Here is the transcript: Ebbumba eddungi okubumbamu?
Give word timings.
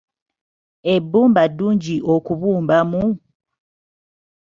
Ebbumba 0.93 1.39
eddungi 1.47 1.95
okubumbamu? 2.13 3.03